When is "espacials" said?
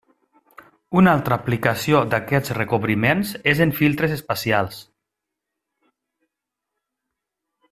4.19-4.81